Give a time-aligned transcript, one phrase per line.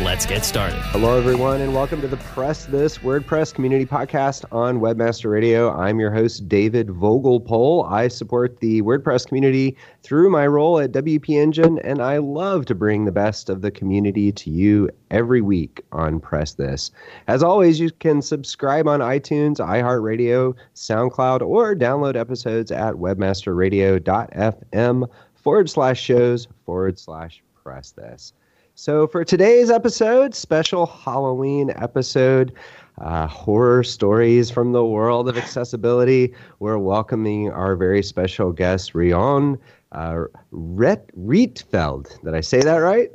[0.00, 0.78] Let's get started.
[0.86, 5.70] Hello, everyone, and welcome to the Press This WordPress Community Podcast on Webmaster Radio.
[5.70, 7.92] I'm your host, David Vogelpohl.
[7.92, 12.74] I support the WordPress community through my role at WP Engine, and I love to
[12.74, 16.90] bring the best of the community to you every week on Press This.
[17.28, 25.68] As always, you can subscribe on iTunes, iHeartRadio, SoundCloud, or download episodes at webmasterradio.fm forward
[25.68, 28.32] slash shows forward slash press this.
[28.74, 32.54] So, for today's episode, special Halloween episode,
[32.98, 39.58] uh, horror stories from the world of accessibility, we're welcoming our very special guest, Rian
[39.92, 40.24] uh,
[40.54, 42.22] Rietveld.
[42.24, 43.10] Did I say that right?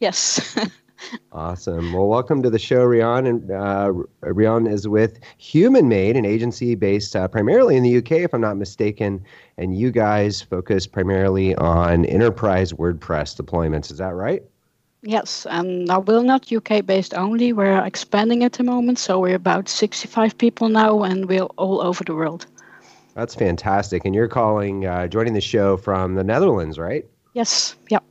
[0.00, 0.54] Yes.
[1.32, 1.94] awesome.
[1.94, 3.26] Well, welcome to the show, Rian.
[3.26, 3.90] And uh,
[4.22, 8.42] Rian is with Human Made, an agency based uh, primarily in the UK, if I'm
[8.42, 9.24] not mistaken.
[9.56, 13.90] And you guys focus primarily on enterprise WordPress deployments.
[13.90, 14.42] Is that right?
[15.06, 17.52] Yes, and now we're not UK based only.
[17.52, 22.02] We're expanding at the moment, so we're about 65 people now, and we're all over
[22.04, 22.46] the world.
[23.14, 24.06] That's fantastic.
[24.06, 27.04] And you're calling, uh, joining the show from the Netherlands, right?
[27.34, 27.76] Yes.
[27.90, 28.02] Yep.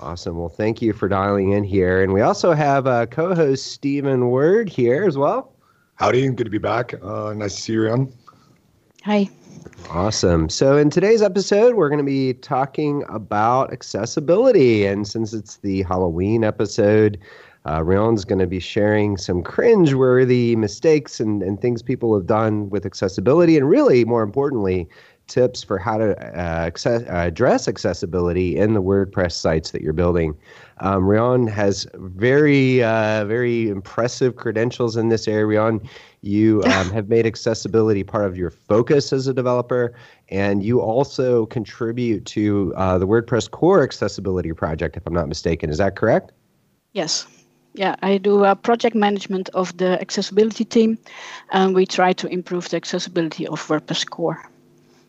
[0.00, 0.36] Awesome.
[0.36, 2.02] Well, thank you for dialing in here.
[2.02, 5.54] And we also have uh, co-host Stephen Word here as well.
[5.94, 6.92] Howdy, good to be back.
[7.02, 8.12] Uh, nice to see you, Rian.
[9.04, 9.30] Hi.
[9.90, 10.48] Awesome.
[10.48, 14.84] So, in today's episode, we're going to be talking about accessibility.
[14.84, 17.18] And since it's the Halloween episode,
[17.64, 22.68] uh, Rian's going to be sharing some cringe-worthy mistakes and, and things people have done
[22.70, 24.88] with accessibility, and really, more importantly,
[25.26, 29.92] tips for how to uh, access, uh, address accessibility in the WordPress sites that you're
[29.92, 30.36] building.
[30.78, 35.58] Um, Rian has very, uh, very impressive credentials in this area.
[35.58, 35.88] Rian,
[36.22, 39.94] you um, have made accessibility part of your focus as a developer,
[40.28, 45.70] and you also contribute to uh, the WordPress core accessibility project, if I'm not mistaken.
[45.70, 46.32] Is that correct?
[46.92, 47.26] Yes.
[47.74, 50.98] Yeah, I do uh, project management of the accessibility team,
[51.50, 54.42] and we try to improve the accessibility of WordPress core.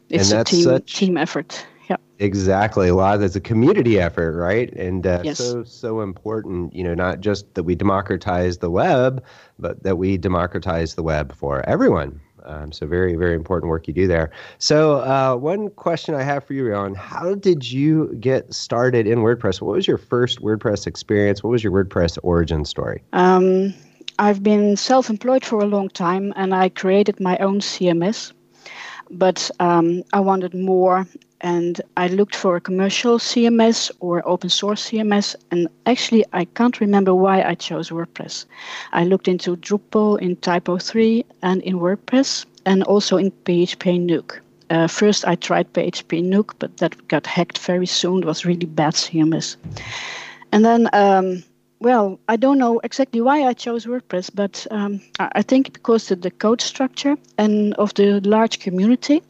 [0.10, 1.66] It's a team, such, team effort.
[1.90, 1.98] Yeah.
[2.20, 2.90] Exactly.
[2.90, 4.74] A lot of it's a community effort, right?
[4.74, 5.38] And uh, yes.
[5.38, 6.74] so so important.
[6.74, 9.24] You know, not just that we democratize the web,
[9.60, 12.20] but that we democratize the web for everyone.
[12.44, 14.32] Um, so very very important work you do there.
[14.58, 19.20] So uh, one question I have for you, Rian, how did you get started in
[19.20, 19.62] WordPress?
[19.62, 21.44] What was your first WordPress experience?
[21.44, 23.04] What was your WordPress origin story?
[23.14, 23.74] Um,
[24.20, 28.34] I've been self-employed for a long time, and I created my own CMS
[29.12, 31.08] but um, I wanted more
[31.42, 36.80] and I looked for a commercial CMS or open source CMS, and actually I can't
[36.80, 38.46] remember why I chose WordPress.
[38.94, 44.40] I looked into Drupal, in Typo3, and in WordPress, and also in PHP Nuke.
[44.70, 48.24] Uh, first I tried PHP Nuke, but that got hacked very soon.
[48.24, 49.56] It was really bad CMS.
[50.52, 51.44] And then um,
[51.80, 56.22] well, I don't know exactly why I chose WordPress, but um, I think because of
[56.22, 59.22] the code structure and of the large community.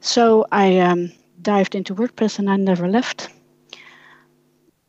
[0.00, 3.28] So I um, dived into WordPress and I never left.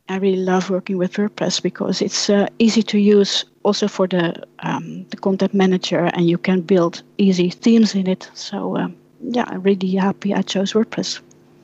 [0.10, 4.44] I really love working with WordPress because it's uh, easy to use also for the
[4.60, 8.30] um, the content manager, and you can build easy themes in it.
[8.34, 11.22] So um, yeah, I'm really happy I chose WordPress.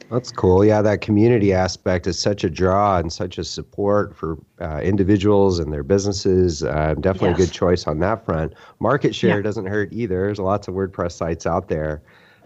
[0.09, 0.63] That's cool.
[0.63, 5.59] Yeah, that community aspect is such a draw and such a support for uh, individuals
[5.59, 6.63] and their businesses.
[6.63, 7.39] Uh, definitely yes.
[7.39, 8.53] a good choice on that front.
[8.79, 9.41] Market share yeah.
[9.41, 10.15] doesn't hurt either.
[10.15, 12.01] There's lots of WordPress sites out there.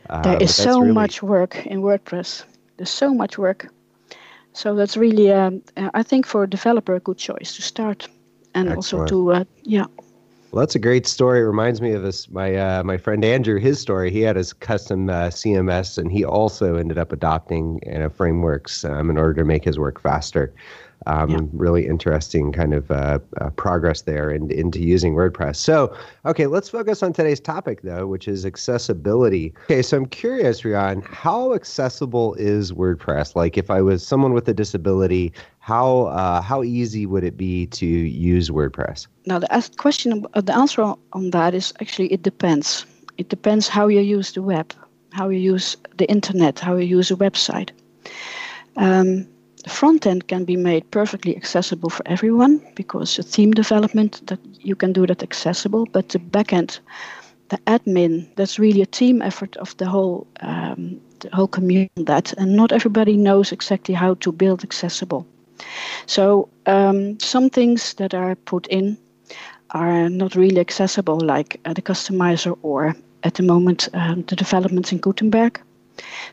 [0.10, 0.92] Uh, there is so really...
[0.92, 2.44] much work in WordPress.
[2.78, 3.72] There's so much work.
[4.54, 8.08] So that's really, um, I think, for a developer, a good choice to start,
[8.56, 8.78] and Excellent.
[8.78, 9.86] also to, uh, yeah.
[10.51, 11.39] Well, that's a great story.
[11.39, 13.57] It reminds me of this my uh, my friend Andrew.
[13.57, 14.12] His story.
[14.12, 19.09] He had his custom uh, CMS, and he also ended up adopting uh, frameworks um,
[19.09, 20.53] in order to make his work faster
[21.07, 21.39] um, yeah.
[21.53, 25.56] really interesting kind of uh, uh, progress there and into using WordPress.
[25.56, 25.95] So,
[26.25, 29.53] okay, let's focus on today's topic though, which is accessibility.
[29.65, 33.36] Okay, so I'm curious, Rian, how accessible is WordPress?
[33.36, 37.68] Like, if I was someone with a disability, how uh, how easy would it be
[37.68, 39.07] to use WordPress?
[39.25, 42.86] Now, the question, uh, the answer on that is actually it depends.
[43.18, 44.74] It depends how you use the web,
[45.12, 47.69] how you use the internet, how you use a website.
[48.77, 49.27] Um,
[49.63, 54.40] the front end can be made perfectly accessible for everyone because the theme development that
[54.60, 56.80] you can do that accessible, but the back end,
[57.50, 62.04] the admin, that's really a team effort of the whole um, the whole community.
[62.04, 65.25] That and not everybody knows exactly how to build accessible.
[66.06, 68.98] So um, some things that are put in
[69.72, 74.92] are not really accessible, like uh, the customizer or at the moment um, the developments
[74.92, 75.62] in Gutenberg.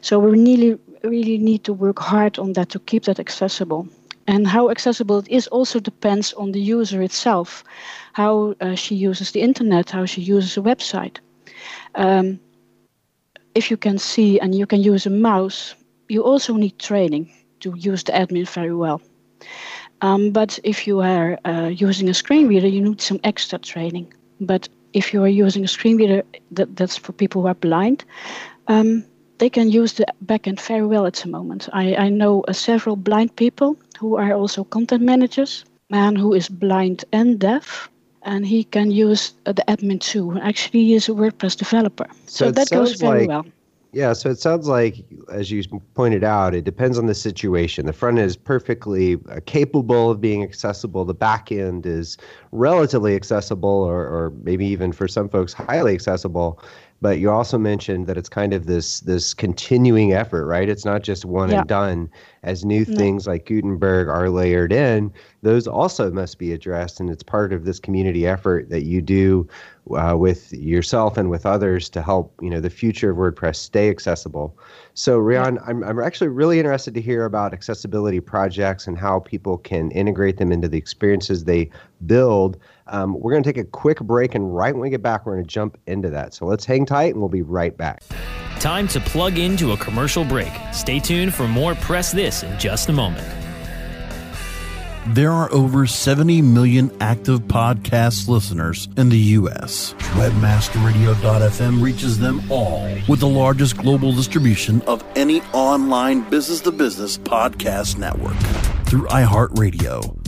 [0.00, 3.88] So we really really need to work hard on that to keep that accessible.
[4.26, 7.64] And how accessible it is also depends on the user itself,
[8.12, 11.18] how uh, she uses the internet, how she uses a website.
[11.94, 12.38] Um,
[13.54, 15.74] if you can see and you can use a mouse,
[16.08, 19.00] you also need training to use the admin very well.
[20.00, 24.12] Um, but if you are uh, using a screen reader, you need some extra training.
[24.40, 26.22] But if you are using a screen reader
[26.52, 28.04] that, that's for people who are blind,
[28.68, 29.04] um,
[29.38, 31.68] they can use the backend very well at the moment.
[31.72, 36.48] I, I know uh, several blind people who are also content managers, man who is
[36.48, 37.88] blind and deaf,
[38.22, 40.38] and he can use uh, the admin too.
[40.40, 42.06] Actually, he is a WordPress developer.
[42.26, 43.46] So, so that goes very like, well.
[43.92, 44.96] Yeah, so it sounds like,
[45.32, 45.62] as you
[45.94, 47.86] pointed out, it depends on the situation.
[47.86, 51.06] The front end is perfectly uh, capable of being accessible.
[51.06, 52.18] The back end is
[52.52, 56.62] relatively accessible, or, or maybe even for some folks, highly accessible
[57.00, 61.02] but you also mentioned that it's kind of this this continuing effort right it's not
[61.02, 61.60] just one yeah.
[61.60, 62.10] and done
[62.42, 62.96] as new no.
[62.96, 65.12] things like gutenberg are layered in
[65.42, 69.46] those also must be addressed and it's part of this community effort that you do
[69.96, 73.88] uh, with yourself and with others to help you know the future of wordpress stay
[73.88, 74.56] accessible
[74.94, 75.62] so rian yeah.
[75.66, 80.36] I'm, I'm actually really interested to hear about accessibility projects and how people can integrate
[80.36, 81.70] them into the experiences they
[82.06, 82.58] build.
[82.86, 85.34] Um, we're going to take a quick break and right when we get back we're
[85.34, 86.34] going to jump into that.
[86.34, 88.02] So let's hang tight and we'll be right back.
[88.60, 90.52] Time to plug into a commercial break.
[90.72, 93.26] Stay tuned for more press this in just a moment.
[95.14, 99.94] There are over 70 million active podcast listeners in the U.S.
[99.94, 107.16] Webmasterradio.fm reaches them all with the largest global distribution of any online business to business
[107.16, 108.36] podcast network.
[108.84, 110.27] Through iHeartRadio,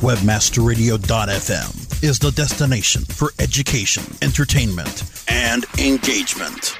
[0.00, 6.79] Webmasterradio.fm is the destination for education, entertainment, and engagement.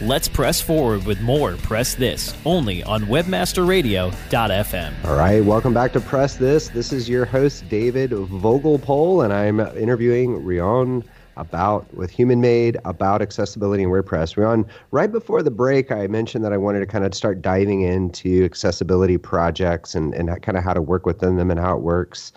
[0.00, 5.04] Let's press forward with more Press This only on WebmasterRadio.fm.
[5.04, 6.68] All right, welcome back to Press This.
[6.68, 11.04] This is your host, David Vogelpohl, and I'm interviewing Rian
[11.36, 14.36] about with Human Made about accessibility in WordPress.
[14.36, 17.82] Rian, right before the break, I mentioned that I wanted to kind of start diving
[17.82, 21.82] into accessibility projects and, and kind of how to work within them and how it
[21.82, 22.32] works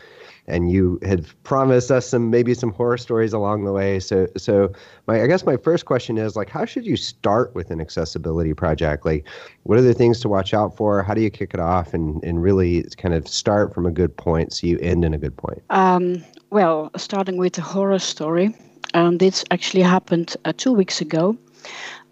[0.48, 4.00] and you had promised us some maybe some horror stories along the way.
[4.00, 4.72] So so
[5.06, 8.54] my I guess my first question is like how should you start with an accessibility
[8.54, 9.06] project?
[9.06, 9.28] Like
[9.64, 11.04] what are the things to watch out for?
[11.04, 14.16] How do you kick it off and, and really kind of start from a good
[14.16, 15.62] point so you end in a good point?
[15.70, 18.56] Um, well, starting with a horror story.
[18.94, 21.38] Um, this actually happened uh, two weeks ago.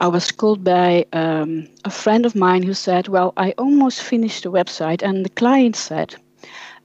[0.02, 4.44] I was called by um, a friend of mine who said, Well, I almost finished
[4.44, 6.16] the website, and the client said,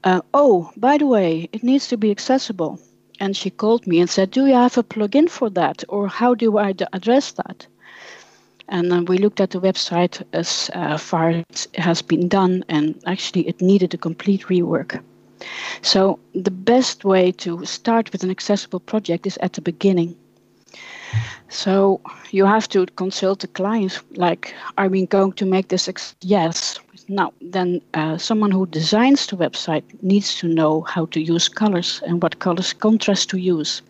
[0.05, 2.79] uh, oh, by the way, it needs to be accessible.
[3.19, 5.85] And she called me and said, Do you have a plugin for that?
[5.89, 7.67] Or how do I d- address that?
[8.69, 12.65] And uh, we looked at the website as uh, far as it has been done,
[12.69, 15.03] and actually it needed a complete rework.
[15.83, 20.17] So, the best way to start with an accessible project is at the beginning.
[21.49, 25.89] So, you have to consult the clients like, are we going to make this?
[25.89, 26.79] Ex- yes.
[27.09, 32.03] Now, then uh, someone who designs the website needs to know how to use colors
[32.07, 33.83] and what colors contrast to use.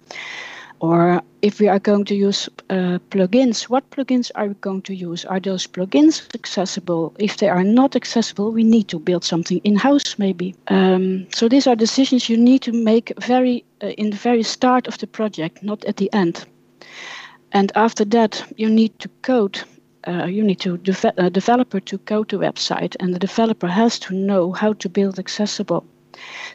[0.81, 4.95] Or if we are going to use uh, plugins, what plugins are we going to
[4.95, 5.25] use?
[5.27, 7.15] Are those plugins accessible?
[7.19, 10.55] If they are not accessible, we need to build something in-house, maybe.
[10.69, 14.89] Um, so these are decisions you need to make very uh, in the very start
[14.89, 16.47] of the project, not at the end.
[17.53, 19.61] And after that, you need to code
[20.07, 23.99] uh, you need to de- a developer to code the website, and the developer has
[23.99, 25.85] to know how to build accessible.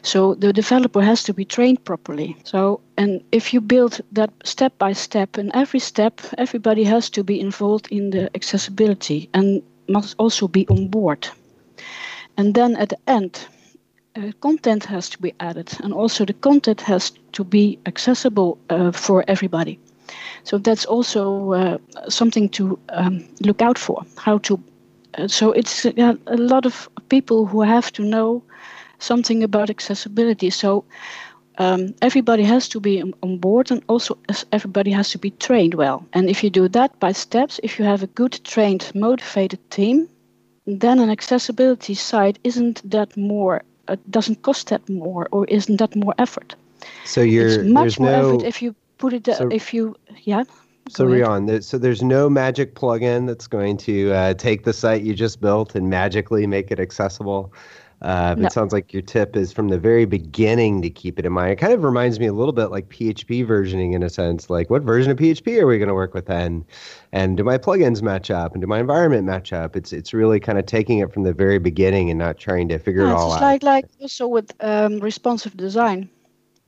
[0.02, 2.36] So the developer has to be trained properly.
[2.44, 7.24] So and if you build that step by step, and every step, everybody has to
[7.24, 11.28] be involved in the accessibility and must also be on board.
[12.36, 13.46] And then at the end,
[14.16, 18.92] uh, content has to be added, and also the content has to be accessible uh,
[18.92, 19.78] for everybody.
[20.44, 24.04] So that's also uh, something to um, look out for.
[24.16, 24.60] How to.
[25.18, 28.42] Uh, so it's uh, a lot of people who have to know
[28.98, 30.50] something about accessibility.
[30.50, 30.84] So
[31.58, 34.18] um, everybody has to be on board, and also
[34.52, 36.06] everybody has to be trained well.
[36.12, 40.08] And if you do that by steps, if you have a good trained, motivated team,
[40.66, 43.62] then an accessibility site isn't that more.
[43.88, 46.56] It doesn't cost that more, or isn't that more effort?
[47.04, 50.44] So you're it's much more no effort if you put it So- if you yeah
[50.88, 51.04] So.
[51.04, 55.14] Rian, there, so there's no magic plugin that's going to uh, take the site you
[55.14, 57.52] just built and magically make it accessible.
[58.02, 58.46] Uh, No.
[58.46, 61.52] It sounds like your tip is from the very beginning to keep it in mind.
[61.52, 64.50] It kind of reminds me a little bit like PHP versioning in a sense.
[64.50, 66.64] Like, what version of PHP are we going to work with then?
[67.12, 68.52] And do my plugins match up?
[68.52, 69.76] And do my environment match up?
[69.76, 72.78] It's it's really kind of taking it from the very beginning and not trying to
[72.78, 73.46] figure Yeah, it it's all just out.
[73.46, 76.10] like like also with um, responsive design.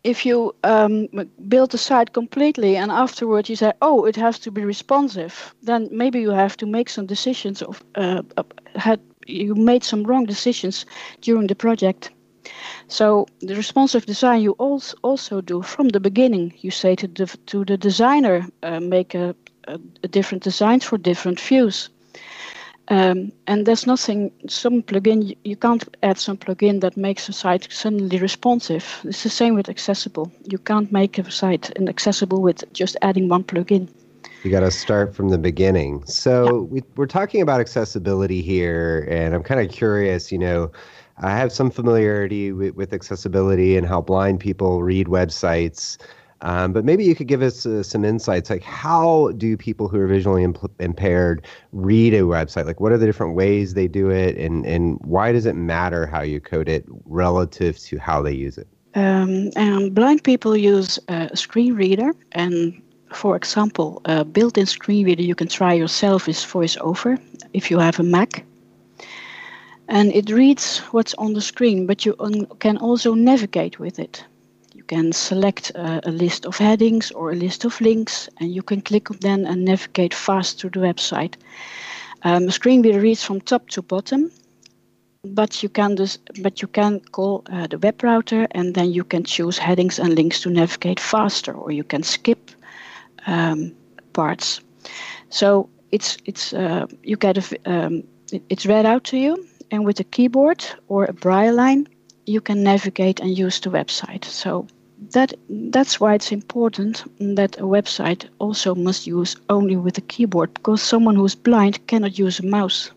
[0.04, 1.08] If you um,
[1.48, 5.88] build the site completely and afterwards you say, "Oh, it has to be responsive," then
[5.90, 8.44] maybe you have to make some decisions of uh, uh,
[8.76, 10.86] had you made some wrong decisions
[11.22, 12.10] during the project.
[12.88, 14.52] So the responsive design you
[15.02, 16.54] also do from the beginning.
[16.60, 19.34] You say to the to the designer, uh, make a,
[19.68, 21.90] a, a different designs for different views.
[22.88, 27.32] Um, and there's nothing, some plugin, you- you can't add some plugin that makes a
[27.32, 28.84] site suddenly responsive.
[29.04, 30.32] It's the same with accessible.
[30.50, 33.88] You can't make a site inaccessible with just adding one plugin.
[34.44, 36.04] You got to start from the beginning.
[36.06, 40.30] So we, we're talking about accessibility here, and I'm kind of curious.
[40.30, 40.70] You know,
[41.18, 45.98] I have some familiarity with, with accessibility and how blind people read websites.
[46.40, 48.48] Um, but maybe you could give us uh, some insights.
[48.48, 52.64] Like, how do people who are visually impl- impaired read a website?
[52.64, 56.06] Like, what are the different ways they do it, and and why does it matter
[56.06, 58.68] how you code it relative to how they use it?
[58.94, 62.80] Um, and blind people use a screen reader, and
[63.12, 67.20] for example, a built-in screen reader you can try yourself is VoiceOver
[67.52, 68.44] if you have a Mac.
[69.88, 72.14] And it reads what's on the screen, but you
[72.58, 74.24] can also navigate with it.
[74.74, 78.62] You can select a, a list of headings or a list of links, and you
[78.62, 81.34] can click on them and navigate fast through the website.
[82.22, 84.30] Um, screen reader reads from top to bottom,
[85.24, 85.96] but you can
[86.42, 90.14] but you can call uh, the web rotor and then you can choose headings and
[90.14, 92.50] links to navigate faster or you can skip
[93.28, 93.72] um,
[94.12, 94.60] parts
[95.30, 97.44] So it's it's uh, you get a
[97.74, 98.02] um,
[98.50, 99.36] it's read out to you,
[99.70, 101.86] and with a keyboard or a braille line,
[102.26, 104.24] you can navigate and use the website.
[104.24, 104.66] So
[105.14, 105.34] that
[105.72, 107.04] that's why it's important
[107.36, 112.18] that a website also must use only with a keyboard because someone who's blind cannot
[112.18, 112.90] use a mouse.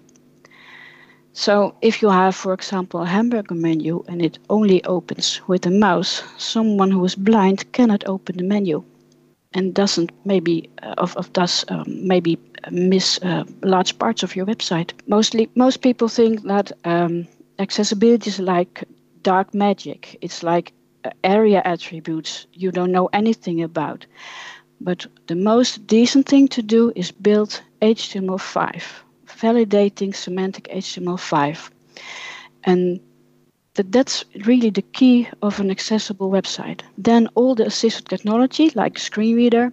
[1.34, 5.72] So if you have, for example, a hamburger menu and it only opens with a
[5.72, 8.84] mouse, someone who is blind cannot open the menu
[9.54, 12.38] and doesn't maybe uh, of, of does um, maybe
[12.72, 14.92] miss uh, large parts of your website.
[15.08, 17.28] Mostly, most people think that um,
[17.60, 18.84] accessibility is like
[19.24, 20.18] dark magic.
[20.22, 24.06] It's like uh, ARIA attributes you don't know anything about.
[24.80, 28.82] But the most decent thing to do is build HTML5
[29.42, 31.72] validating semantic HTML5.
[32.64, 33.00] And
[33.76, 36.82] that that's really the key of an accessible website.
[36.98, 39.72] Then all the assistive technology like screen reader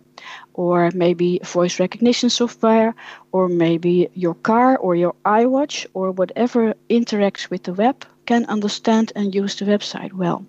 [0.55, 2.95] or maybe voice recognition software
[3.33, 9.12] or maybe your car or your iWatch or whatever interacts with the web can understand
[9.17, 10.45] and use the website well.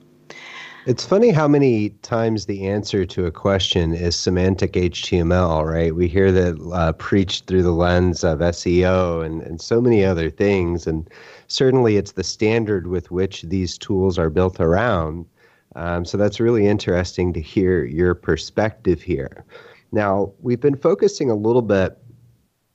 [0.89, 5.93] It's funny how many times the answer to a question is semantic HTML, right?
[5.93, 10.31] We hear that uh, preached through the lens of SEO and, and so many other
[10.31, 10.87] things.
[10.87, 11.07] And
[11.45, 15.27] certainly it's the standard with which these tools are built around.
[15.75, 19.45] Um, so that's really interesting to hear your perspective here.
[19.91, 21.99] Now, we've been focusing a little bit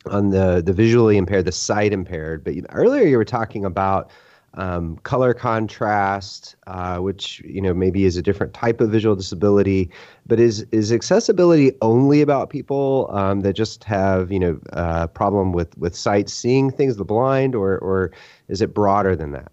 [0.07, 4.09] on the, the visually impaired, the sight impaired, but earlier you were talking about
[4.57, 9.91] um, color contrast, uh, which you know maybe is a different type of visual disability.
[10.27, 15.07] But is is accessibility only about people um, that just have you know a uh,
[15.09, 18.13] problem with with sight seeing things, the blind, or or
[18.49, 19.53] is it broader than that?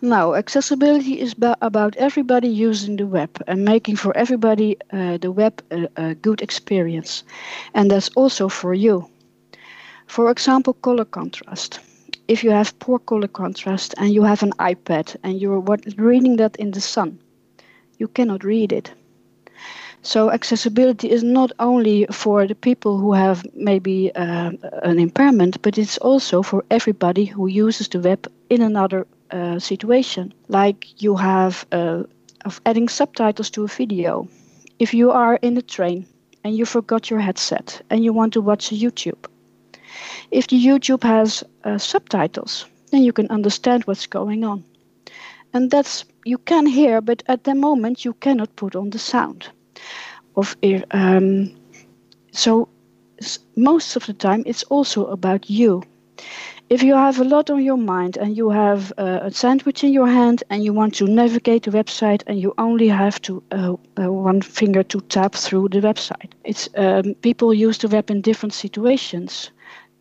[0.00, 5.32] No, accessibility is ba- about everybody using the web and making for everybody uh, the
[5.32, 7.24] web a, a good experience,
[7.74, 9.08] and that's also for you.
[10.06, 11.80] For example, color contrast
[12.28, 15.60] if you have poor color contrast and you have an iPad and you're
[15.96, 17.18] reading that in the sun,
[17.98, 18.92] you cannot read it.
[20.02, 25.76] So accessibility is not only for the people who have maybe uh, an impairment, but
[25.76, 30.32] it's also for everybody who uses the web in another uh, situation.
[30.48, 32.04] Like you have uh,
[32.44, 34.28] of adding subtitles to a video.
[34.78, 36.06] If you are in the train
[36.44, 39.26] and you forgot your headset and you want to watch YouTube,
[40.30, 44.64] if the YouTube has uh, subtitles, then you can understand what's going on.
[45.52, 49.48] And that's you can hear, but at the moment you cannot put on the sound.
[50.36, 50.56] Of
[50.90, 51.56] um,
[52.32, 52.68] so
[53.56, 55.82] most of the time it's also about you.
[56.68, 59.92] If you have a lot on your mind and you have uh, a sandwich in
[59.92, 63.76] your hand and you want to navigate the website and you only have to uh,
[63.98, 68.20] uh, one finger to tap through the website, it's um, people use the web in
[68.20, 69.50] different situations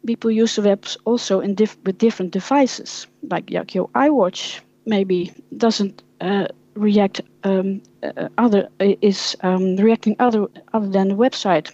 [0.06, 5.32] people use the web also in diff- with different devices, like, like your iWatch maybe
[5.58, 11.72] doesn't uh, react um, uh, other is um, reacting other other than the website.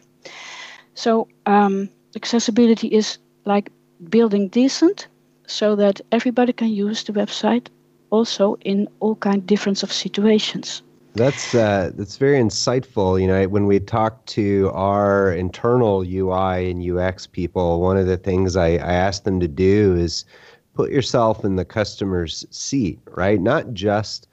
[0.95, 3.69] So um, accessibility is like
[4.09, 5.07] building decent,
[5.47, 7.67] so that everybody can use the website,
[8.09, 10.81] also in all kind difference of situations.
[11.15, 13.21] That's uh, that's very insightful.
[13.21, 18.17] You know, when we talk to our internal UI and UX people, one of the
[18.17, 20.25] things I, I ask them to do is
[20.73, 23.39] put yourself in the customer's seat, right?
[23.39, 24.27] Not just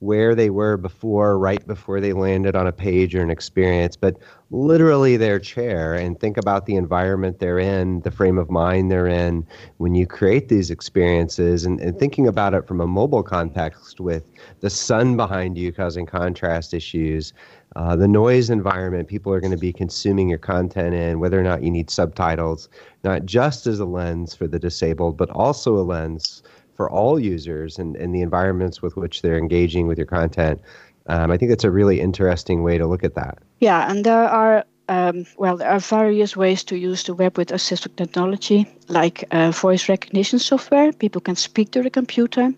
[0.00, 4.16] where they were before, right before they landed on a page or an experience, but
[4.50, 5.94] literally their chair.
[5.94, 9.46] And think about the environment they're in, the frame of mind they're in
[9.78, 14.24] when you create these experiences, and, and thinking about it from a mobile context with
[14.60, 17.32] the sun behind you causing contrast issues,
[17.74, 21.42] uh, the noise environment people are going to be consuming your content in, whether or
[21.42, 22.68] not you need subtitles,
[23.02, 26.42] not just as a lens for the disabled, but also a lens
[26.76, 30.60] for all users and, and the environments with which they're engaging with your content.
[31.06, 33.38] Um, I think that's a really interesting way to look at that.
[33.60, 37.48] Yeah, and there are um, well, there are various ways to use the web with
[37.48, 40.92] assistive technology, like uh, voice recognition software.
[40.92, 42.52] People can speak to the computer.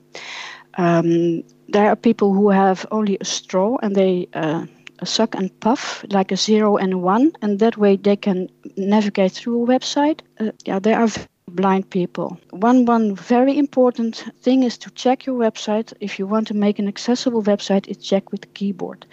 [0.77, 4.67] Um, there are people who have only a straw and they uh,
[5.05, 9.65] suck and puff like a zero and one, and that way they can navigate through
[9.65, 10.21] a website.
[10.39, 11.09] Uh, yeah, there are
[11.49, 12.39] blind people.
[12.51, 15.93] One one very important thing is to check your website.
[16.01, 19.07] If you want to make an accessible website, it's check with keyboard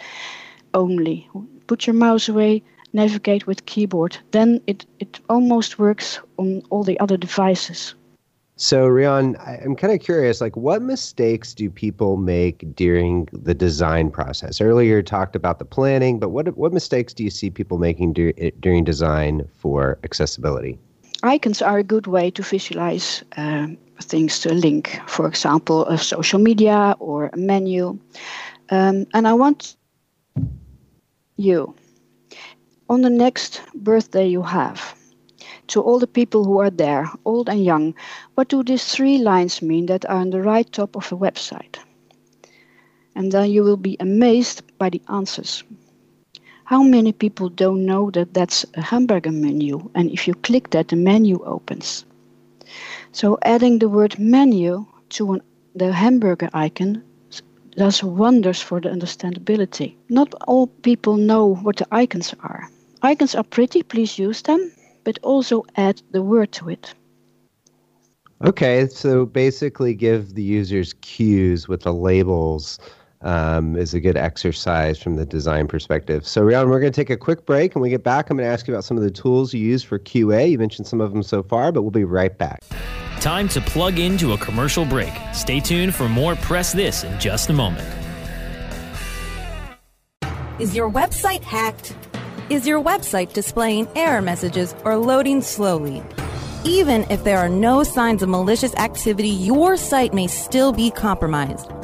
[0.74, 1.28] only.
[1.66, 4.18] Put your mouse away, navigate with keyboard.
[4.30, 7.94] Then it, it almost works on all the other devices.
[8.58, 14.10] So, Rian, I'm kind of curious, like what mistakes do people make during the design
[14.10, 14.62] process?
[14.62, 18.14] Earlier, you talked about the planning, but what what mistakes do you see people making
[18.14, 20.78] dur- eh, during design for accessibility?
[21.22, 23.68] Icons are a good way to visualize uh,
[24.00, 27.98] things to link, for example, a social media or a menu.
[28.70, 29.76] Um, and I want
[31.36, 31.74] you
[32.88, 34.94] on the next birthday you have
[35.68, 37.94] to all the people who are there, old and young,
[38.34, 41.76] what do these three lines mean that are on the right top of a website?
[43.16, 45.64] And then you will be amazed by the answers.
[46.66, 49.88] How many people don't know that that's a hamburger menu?
[49.94, 52.04] And if you click that, the menu opens.
[53.12, 55.42] So adding the word menu to an,
[55.76, 57.04] the hamburger icon
[57.76, 59.94] does wonders for the understandability.
[60.08, 62.68] Not all people know what the icons are.
[63.00, 64.72] Icons are pretty, please use them,
[65.04, 66.92] but also add the word to it.
[68.44, 72.80] Okay, so basically give the users cues with the labels
[73.22, 76.26] um, is a good exercise from the design perspective.
[76.26, 77.74] So, Rian, we're going to take a quick break.
[77.74, 79.60] and we get back, I'm going to ask you about some of the tools you
[79.60, 80.50] use for QA.
[80.50, 82.62] You mentioned some of them so far, but we'll be right back.
[83.20, 85.12] Time to plug into a commercial break.
[85.32, 87.88] Stay tuned for more Press This in just a moment.
[90.58, 91.94] Is your website hacked?
[92.48, 96.02] Is your website displaying error messages or loading slowly?
[96.64, 101.70] Even if there are no signs of malicious activity, your site may still be compromised.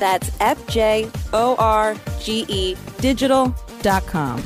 [0.00, 1.16] That's F-J-O-R-G-E
[2.98, 4.42] digital.com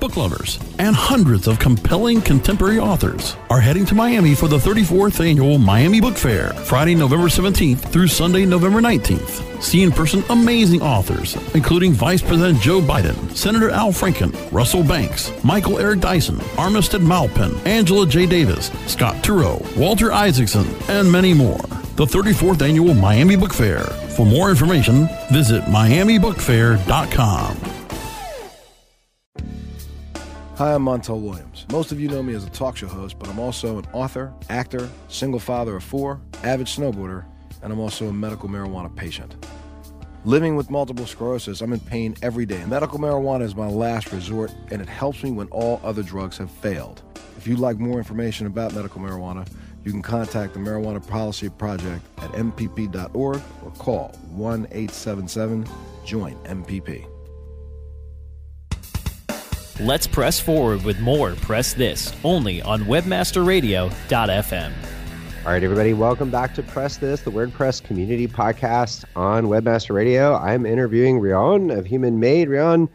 [0.00, 5.24] book lovers, and hundreds of compelling contemporary authors are heading to Miami for the 34th
[5.24, 9.62] annual Miami Book Fair, Friday, November 17th through Sunday, November 19th.
[9.62, 15.32] See in person amazing authors, including Vice President Joe Biden, Senator Al Franken, Russell Banks,
[15.44, 18.24] Michael Eric Dyson, Armistead Maupin, Angela J.
[18.24, 21.60] Davis, Scott Turow, Walter Isaacson, and many more.
[22.00, 23.82] The 34th annual Miami Book Fair.
[24.16, 27.56] For more information, visit miamibookfair.com.
[30.56, 31.66] Hi, I'm Montel Williams.
[31.70, 34.32] Most of you know me as a talk show host, but I'm also an author,
[34.48, 37.26] actor, single father of four, avid snowboarder,
[37.62, 39.36] and I'm also a medical marijuana patient.
[40.24, 42.64] Living with multiple sclerosis, I'm in pain every day.
[42.64, 46.50] Medical marijuana is my last resort, and it helps me when all other drugs have
[46.50, 47.02] failed.
[47.36, 49.46] If you'd like more information about medical marijuana,
[49.84, 55.66] you can contact the Marijuana Policy Project at MPP.org or call 1 877
[56.04, 57.06] JOIN MPP.
[59.80, 64.72] Let's press forward with more Press This only on webmasterradio.fm.
[65.42, 70.36] All right, everybody, welcome back to Press This, the WordPress community podcast on Webmaster Radio.
[70.36, 72.48] I'm interviewing Rian of Human Made.
[72.48, 72.90] Rian,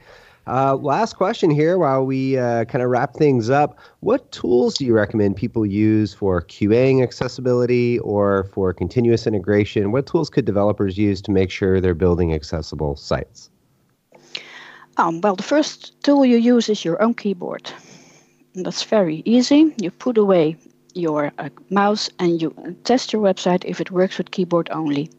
[0.47, 3.79] uh, last question here while we uh, kind of wrap things up.
[4.01, 9.91] What tools do you recommend people use for QAing accessibility or for continuous integration?
[9.91, 13.49] What tools could developers use to make sure they're building accessible sites?
[14.97, 17.69] Um, well, the first tool you use is your own keyboard.
[18.53, 19.73] And that's very easy.
[19.81, 20.55] You put away
[20.93, 22.53] your uh, mouse and you
[22.85, 25.09] test your website if it works with keyboard only.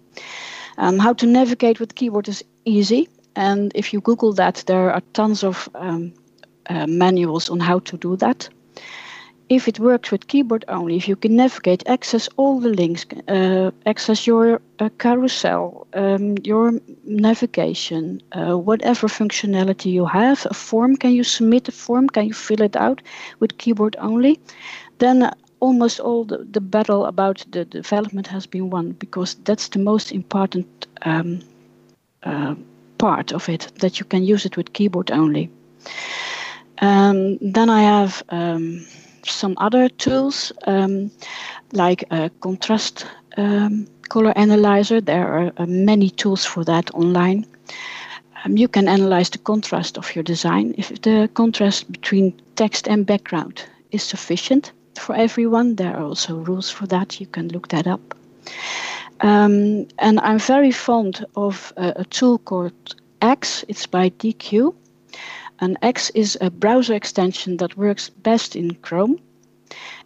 [0.79, 3.09] Um, how to navigate with keyboard is easy.
[3.37, 6.13] And if you Google that, there are tons of um,
[6.69, 8.49] uh, manuals on how to do that.
[9.49, 13.71] If it works with keyboard only, if you can navigate, access all the links, uh,
[13.85, 21.13] access your uh, carousel, um, your navigation, uh, whatever functionality you have, a form, can
[21.13, 23.01] you submit a form, can you fill it out
[23.39, 24.41] with keyboard only,
[24.99, 29.79] then almost all the, the battle about the development has been won because that's the
[29.79, 31.41] most important um,
[32.25, 32.57] uh,
[32.99, 35.51] part of it, that you can use it with keyboard only.
[36.79, 38.87] Um, then I have um,
[39.25, 41.11] some other tools um,
[41.73, 43.07] like a contrast
[43.37, 45.01] um, color analyzer.
[45.01, 47.47] There are uh, many tools for that online.
[48.45, 50.75] Um, you can analyze the contrast of your design.
[50.79, 56.71] If the contrast between text and background is sufficient for everyone, there are also rules
[56.71, 57.21] for that.
[57.21, 58.15] You can look that up.
[59.21, 63.65] Um, and I'm very fond of a, a tool called AXE.
[63.69, 64.75] It's by Deque.
[65.61, 69.19] And AXE is a browser extension that works best in Chrome.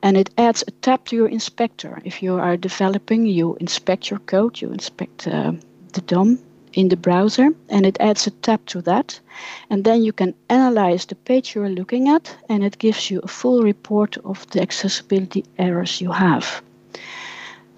[0.02, 2.00] And it adds a tab to your inspector.
[2.04, 5.52] If you are developing, you inspect your code, you inspect uh,
[5.92, 6.38] the DOM
[6.72, 9.20] in the browser, and it adds a tab to that.
[9.68, 13.28] And then you can analyze the page you're looking at, and it gives you a
[13.28, 16.62] full report of the accessibility errors you have.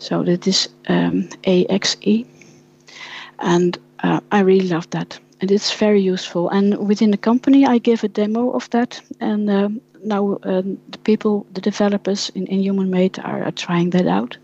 [0.03, 2.27] So that is um, AXE.
[3.39, 5.21] And uh, I really love that.
[5.41, 6.49] And it's very useful.
[6.49, 9.01] And within the company, I give a demo of that.
[9.21, 9.69] And uh,
[10.03, 14.37] now um, the people, the developers in, in HumanMade are, are trying that out.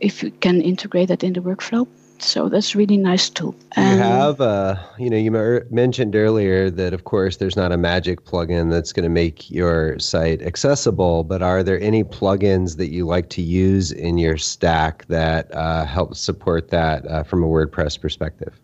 [0.00, 1.86] If you can integrate that in the workflow.
[2.18, 3.54] So that's really nice too.
[3.76, 5.30] you have, uh, you know, you
[5.70, 9.98] mentioned earlier that of course there's not a magic plugin that's going to make your
[9.98, 15.06] site accessible, but are there any plugins that you like to use in your stack
[15.06, 18.58] that uh, help support that uh, from a WordPress perspective?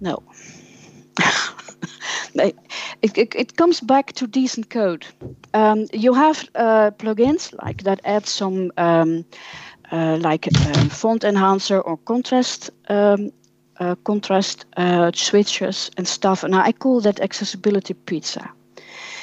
[0.00, 0.22] No.
[2.34, 5.06] it, it, it, comes back to decent code.
[5.54, 9.24] Um, you have uh, plugins like that add some um,
[9.92, 13.30] like um, font enhancer or contrast um,
[14.04, 16.44] contrast uh, switches and stuff.
[16.44, 18.50] And I call that accessibility pizza.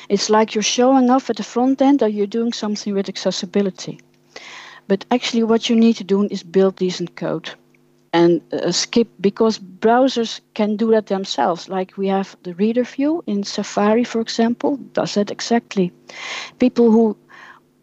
[0.09, 3.99] It's like you're showing off at the front end that you're doing something with accessibility.
[4.87, 7.51] But actually, what you need to do is build decent code
[8.13, 13.23] and uh, skip because browsers can do that themselves like we have the reader view
[13.27, 15.91] in safari for example does that exactly
[16.57, 17.15] people who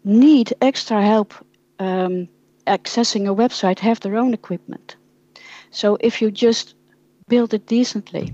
[0.03, 1.33] need extra help
[1.79, 2.27] um,
[2.67, 4.95] accessing a website have their own equipment
[5.71, 6.75] so if you just
[7.27, 8.33] build it decently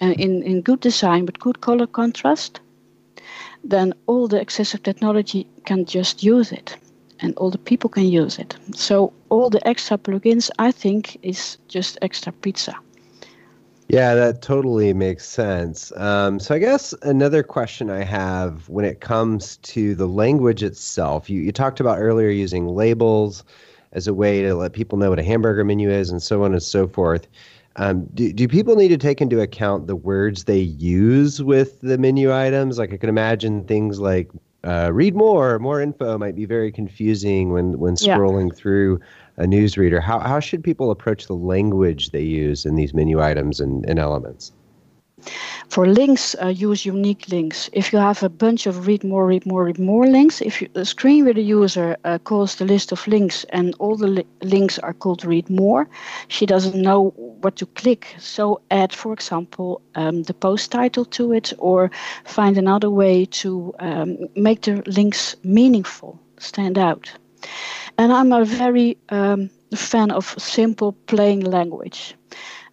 [0.00, 2.60] uh, in, in good design with good color contrast
[3.62, 6.76] then all the accessible technology can just use it
[7.20, 8.56] and all the people can use it.
[8.74, 12.74] So all the extra plugins, I think, is just extra pizza.
[13.88, 15.92] Yeah, that totally makes sense.
[15.96, 21.28] Um, so I guess another question I have when it comes to the language itself,
[21.28, 23.44] you, you talked about earlier using labels
[23.92, 26.52] as a way to let people know what a hamburger menu is and so on
[26.52, 27.28] and so forth.
[27.76, 31.98] Um, do, do people need to take into account the words they use with the
[31.98, 32.78] menu items?
[32.78, 34.30] Like I can imagine things like
[34.64, 38.56] uh, read more, more info might be very confusing when when scrolling yeah.
[38.56, 39.00] through
[39.36, 40.00] a newsreader.
[40.02, 43.98] How how should people approach the language they use in these menu items and, and
[43.98, 44.52] elements?
[45.68, 47.70] For links, uh, use unique links.
[47.72, 50.68] If you have a bunch of read more, read more, read more links, if you,
[50.74, 54.78] the screen reader user uh, calls the list of links and all the li- links
[54.80, 55.88] are called read more,
[56.28, 58.14] she doesn't know what to click.
[58.18, 61.90] So add, for example, um, the post title to it or
[62.24, 67.10] find another way to um, make the links meaningful, stand out.
[67.98, 72.14] And I'm a very um, fan of simple, plain language.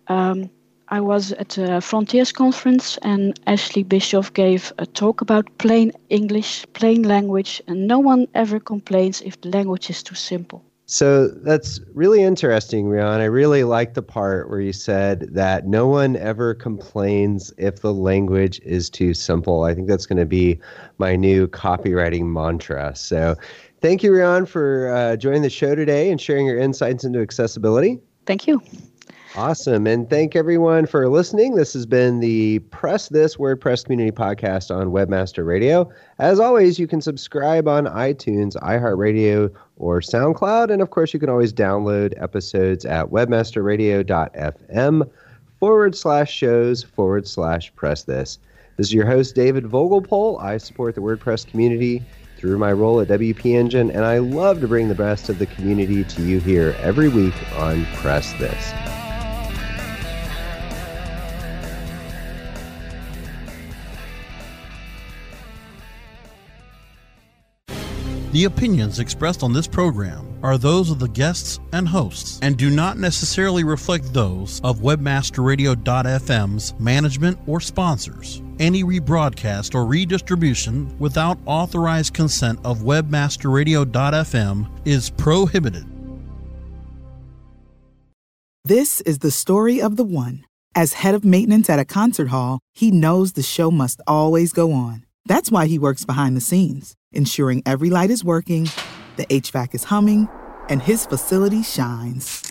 [0.08, 0.50] Um,
[0.90, 6.66] I was at a Fronteers conference and Ashley Bischoff gave a talk about plain English,
[6.74, 10.62] plain language, and no one ever complains if the language is too simple.
[10.88, 13.22] So that's really interesting, Rian.
[13.22, 17.94] I really like the part where you said that no one ever complains if the
[17.94, 19.64] language is too simple.
[19.64, 20.60] I think that's going to be
[20.98, 22.94] my new copywriting mantra.
[22.94, 23.38] So
[23.82, 28.00] thank you, Rian, for uh, joining the show today and sharing your insights into accessibility.
[28.26, 28.62] Thank you.
[29.36, 29.88] Awesome.
[29.88, 31.56] And thank everyone for listening.
[31.56, 35.90] This has been the Press This WordPress Community Podcast on Webmaster Radio.
[36.20, 40.70] As always, you can subscribe on iTunes, iHeartRadio, or SoundCloud.
[40.70, 45.10] And of course, you can always download episodes at webmasterradio.fm
[45.62, 48.38] forward slash shows forward slash press this.
[48.76, 50.42] This is your host, David Vogelpohl.
[50.42, 52.04] I support the WordPress community
[52.42, 55.46] through my role at WP Engine, and I love to bring the best of the
[55.46, 58.72] community to you here every week on Press This.
[68.32, 72.72] The opinions expressed on this program are those of the guests and hosts and do
[72.72, 78.42] not necessarily reflect those of webmasterradio.fm's management or sponsors.
[78.62, 85.84] Any rebroadcast or redistribution without authorized consent of webmasterradio.fm is prohibited.
[88.64, 90.46] This is the story of the one.
[90.76, 94.72] As head of maintenance at a concert hall, he knows the show must always go
[94.74, 95.08] on.
[95.26, 98.70] That's why he works behind the scenes ensuring every light is working,
[99.18, 100.30] the HVAC is humming,
[100.70, 102.51] and his facility shines.